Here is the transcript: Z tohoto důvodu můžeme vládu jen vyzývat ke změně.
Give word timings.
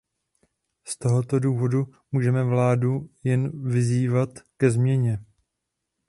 Z 0.87 0.97
tohoto 0.97 1.39
důvodu 1.39 1.87
můžeme 2.11 2.43
vládu 2.43 3.09
jen 3.23 3.69
vyzývat 3.71 4.29
ke 4.57 4.71
změně. 4.71 5.19